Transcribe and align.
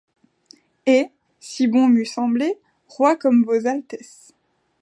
Et, 0.87 1.09
si 1.39 1.67
bon 1.67 1.87
m'eût 1.87 2.07
semblé, 2.07 2.57
roi 2.89 3.15
comme 3.15 3.43
vos 3.43 3.67
altesses; 3.67 4.33